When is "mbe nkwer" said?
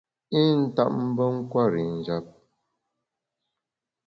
1.09-1.71